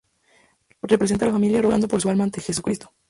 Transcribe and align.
Representa 0.81 1.25
a 1.25 1.27
la 1.27 1.33
familia 1.35 1.61
rogando 1.61 1.87
por 1.87 2.01
su 2.01 2.09
alma 2.09 2.23
ante 2.23 2.41
Jesucristo. 2.41 2.91